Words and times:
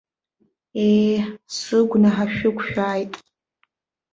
Ее, 0.85 1.17
сыгәнаҳа 1.55 2.25
шәықәшәааит. 2.33 3.13